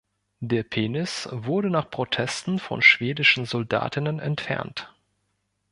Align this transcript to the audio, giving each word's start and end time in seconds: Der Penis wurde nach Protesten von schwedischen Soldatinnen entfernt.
Der 0.39 0.63
Penis 0.63 1.29
wurde 1.31 1.69
nach 1.69 1.91
Protesten 1.91 2.57
von 2.57 2.81
schwedischen 2.81 3.45
Soldatinnen 3.45 4.17
entfernt. 4.17 4.91